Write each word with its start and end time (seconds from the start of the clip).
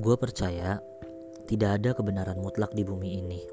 Gue 0.00 0.16
percaya 0.16 0.80
tidak 1.44 1.76
ada 1.76 1.92
kebenaran 1.92 2.40
mutlak 2.40 2.72
di 2.72 2.88
bumi 2.88 3.20
ini, 3.20 3.44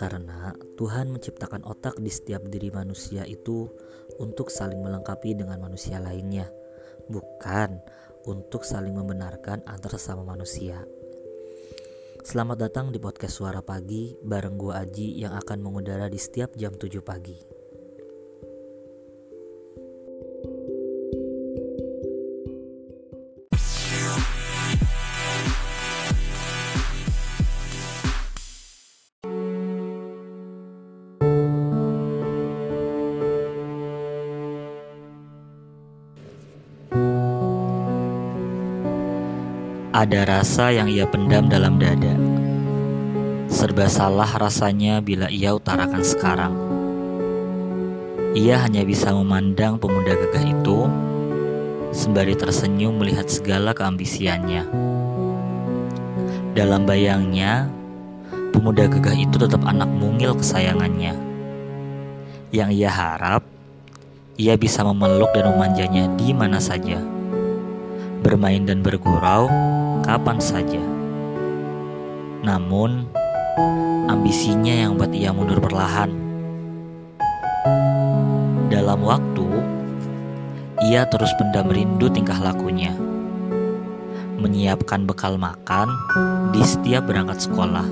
karena 0.00 0.56
Tuhan 0.80 1.12
menciptakan 1.12 1.68
otak 1.68 2.00
di 2.00 2.08
setiap 2.08 2.48
diri 2.48 2.72
manusia 2.72 3.28
itu 3.28 3.68
untuk 4.16 4.48
saling 4.48 4.80
melengkapi 4.80 5.36
dengan 5.36 5.60
manusia 5.60 6.00
lainnya, 6.00 6.48
bukan 7.12 7.76
untuk 8.24 8.64
saling 8.64 8.96
membenarkan 8.96 9.60
antar 9.68 9.92
sesama 9.92 10.24
manusia. 10.24 10.80
Selamat 12.24 12.72
datang 12.72 12.88
di 12.88 12.96
podcast 12.96 13.36
Suara 13.36 13.60
Pagi 13.60 14.16
bareng 14.24 14.56
gue 14.56 14.72
Aji 14.72 15.20
yang 15.20 15.36
akan 15.44 15.60
mengudara 15.60 16.08
di 16.08 16.16
setiap 16.16 16.56
jam 16.56 16.72
7 16.72 16.88
pagi. 17.04 17.51
Ada 39.92 40.24
rasa 40.24 40.72
yang 40.72 40.88
ia 40.88 41.04
pendam 41.04 41.52
dalam 41.52 41.76
dada. 41.76 42.16
Serba 43.44 43.92
salah 43.92 44.40
rasanya 44.40 45.04
bila 45.04 45.28
ia 45.28 45.52
utarakan 45.52 46.00
sekarang. 46.00 46.56
Ia 48.32 48.64
hanya 48.64 48.88
bisa 48.88 49.12
memandang 49.12 49.76
pemuda 49.76 50.16
gagah 50.16 50.48
itu 50.48 50.88
sembari 51.92 52.32
tersenyum 52.32 53.04
melihat 53.04 53.28
segala 53.28 53.76
keambisiannya. 53.76 54.64
Dalam 56.56 56.88
bayangnya, 56.88 57.68
pemuda 58.56 58.88
gagah 58.88 59.12
itu 59.12 59.36
tetap 59.36 59.60
anak 59.68 59.92
mungil 59.92 60.32
kesayangannya. 60.40 61.12
Yang 62.48 62.70
ia 62.80 62.88
harap, 62.88 63.44
ia 64.40 64.56
bisa 64.56 64.80
memeluk 64.88 65.36
dan 65.36 65.52
memanjanya 65.52 66.08
di 66.16 66.32
mana 66.32 66.56
saja 66.56 66.96
bermain 68.22 68.62
dan 68.62 68.80
bergurau 68.86 69.50
kapan 70.02 70.42
saja. 70.42 70.82
Namun, 72.42 73.06
ambisinya 74.10 74.74
yang 74.74 74.98
buat 74.98 75.14
ia 75.14 75.30
mundur 75.30 75.62
perlahan. 75.62 76.10
Dalam 78.68 79.00
waktu, 79.00 79.46
ia 80.90 81.06
terus 81.06 81.30
pendam 81.38 81.70
rindu 81.70 82.10
tingkah 82.10 82.36
lakunya. 82.42 82.92
Menyiapkan 84.42 85.06
bekal 85.06 85.38
makan 85.38 85.86
di 86.50 86.66
setiap 86.66 87.06
berangkat 87.06 87.46
sekolah. 87.46 87.86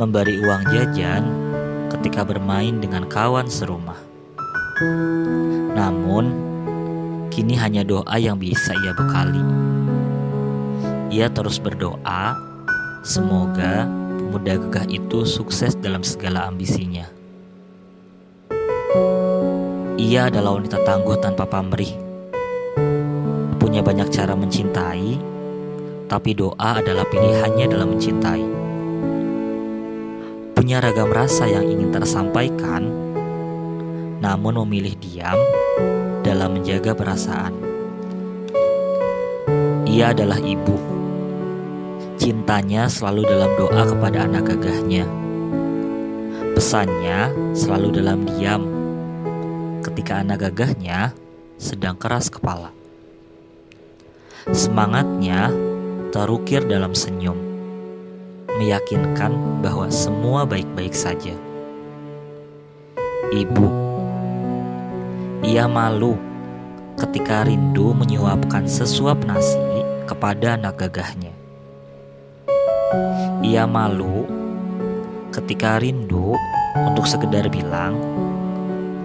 Memberi 0.00 0.40
uang 0.40 0.62
jajan 0.72 1.22
ketika 1.92 2.24
bermain 2.24 2.80
dengan 2.80 3.04
kawan 3.04 3.44
serumah. 3.44 4.00
Namun, 5.76 6.50
Kini 7.30 7.54
hanya 7.54 7.86
doa 7.86 8.18
yang 8.18 8.42
bisa 8.42 8.74
ia 8.82 8.90
bekali. 8.90 9.69
Ia 11.10 11.26
terus 11.26 11.58
berdoa, 11.58 12.38
semoga 13.02 13.82
pemuda 14.14 14.62
gagah 14.62 14.86
itu 14.86 15.26
sukses 15.26 15.74
dalam 15.74 16.06
segala 16.06 16.46
ambisinya. 16.46 17.02
Ia 19.98 20.30
adalah 20.30 20.54
wanita 20.54 20.78
tangguh 20.86 21.18
tanpa 21.18 21.50
pamrih. 21.50 21.98
Punya 23.58 23.82
banyak 23.82 24.06
cara 24.14 24.38
mencintai, 24.38 25.18
tapi 26.06 26.30
doa 26.30 26.78
adalah 26.78 27.02
pilihannya 27.10 27.66
dalam 27.66 27.98
mencintai. 27.98 28.44
Punya 30.54 30.78
ragam 30.78 31.10
rasa 31.10 31.50
yang 31.50 31.66
ingin 31.66 31.90
tersampaikan, 31.90 32.86
namun 34.22 34.62
memilih 34.62 34.94
diam 35.02 35.42
dalam 36.22 36.54
menjaga 36.54 36.94
perasaan. 36.94 37.54
Ia 39.90 40.14
adalah 40.14 40.38
ibu. 40.38 40.99
Cintanya 42.20 42.84
selalu 42.84 43.24
dalam 43.24 43.48
doa 43.56 43.82
kepada 43.88 44.28
anak 44.28 44.52
gagahnya. 44.52 45.08
Pesannya 46.52 47.32
selalu 47.56 47.88
dalam 47.96 48.28
diam 48.28 48.62
ketika 49.80 50.20
anak 50.20 50.44
gagahnya 50.44 51.16
sedang 51.56 51.96
keras 51.96 52.28
kepala. 52.28 52.76
Semangatnya 54.52 55.48
terukir 56.12 56.60
dalam 56.68 56.92
senyum, 56.92 57.40
meyakinkan 58.60 59.64
bahwa 59.64 59.88
semua 59.88 60.44
baik-baik 60.44 60.92
saja. 60.92 61.32
Ibu 63.32 63.68
ia 65.40 65.64
malu 65.64 66.20
ketika 67.00 67.48
rindu 67.48 67.96
menyuapkan 67.96 68.68
sesuap 68.68 69.24
nasi 69.24 69.56
kepada 70.04 70.60
anak 70.60 70.84
gagahnya. 70.84 71.29
Ia 73.46 73.70
malu 73.70 74.26
ketika 75.30 75.78
rindu 75.78 76.34
untuk 76.74 77.06
sekedar 77.06 77.46
bilang, 77.46 77.94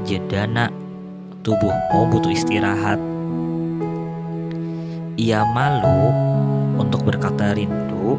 "Jeda 0.02 0.50
nak, 0.50 0.74
tubuhmu 1.46 2.10
butuh 2.10 2.34
istirahat." 2.34 2.98
Ia 5.16 5.46
malu 5.48 6.10
untuk 6.82 7.06
berkata 7.06 7.54
rindu 7.54 8.18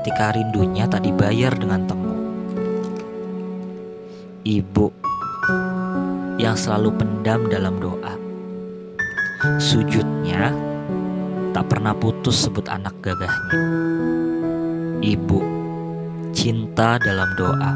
ketika 0.00 0.32
rindunya 0.34 0.88
tak 0.88 1.04
dibayar 1.04 1.52
dengan 1.54 1.84
temu. 1.84 2.16
Ibu 4.48 4.88
yang 6.40 6.56
selalu 6.56 6.96
pendam 6.96 7.46
dalam 7.52 7.76
doa. 7.76 8.16
Sujudnya 9.60 10.56
tak 11.52 11.68
pernah 11.68 11.92
putus 11.92 12.48
sebut 12.48 12.64
anak 12.72 12.96
gagahnya. 13.04 14.29
Ibu, 15.00 15.40
cinta 16.36 17.00
dalam 17.00 17.32
doa. 17.32 17.72